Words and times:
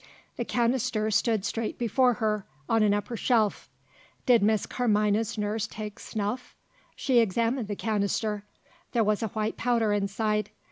The 0.35 0.45
canister 0.45 1.11
stood 1.11 1.45
straight 1.45 1.77
before 1.77 2.13
her, 2.15 2.43
on 2.67 2.81
an 2.81 2.91
upper 2.91 3.15
shelf. 3.15 3.69
Did 4.25 4.41
Miss 4.41 4.65
Carmina's 4.65 5.37
nurse 5.37 5.67
take 5.67 5.99
snuff? 5.99 6.55
She 6.95 7.19
examined 7.19 7.67
the 7.67 7.75
canister: 7.75 8.43
there 8.93 9.03
was 9.03 9.21
a 9.21 9.27
white 9.27 9.57
powder 9.57 9.93
inside. 9.93 10.49